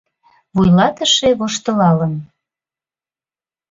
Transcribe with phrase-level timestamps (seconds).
[0.55, 2.13] Вуйлатыше воштылалын: